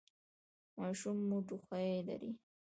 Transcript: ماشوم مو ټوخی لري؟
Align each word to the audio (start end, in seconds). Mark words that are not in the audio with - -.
ماشوم 0.79 1.17
مو 1.29 1.37
ټوخی 1.47 1.91
لري؟ 2.07 2.31